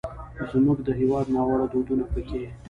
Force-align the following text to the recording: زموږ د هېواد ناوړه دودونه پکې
زموږ 0.51 0.77
د 0.85 0.89
هېواد 0.99 1.25
ناوړه 1.35 1.65
دودونه 1.71 2.03
پکې 2.13 2.41